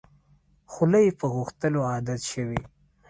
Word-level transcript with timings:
خوله 0.71 0.99
یې 1.05 1.11
په 1.19 1.25
غوښتلو 1.35 1.79
عادت 1.91 2.21
شوې. 2.31 2.59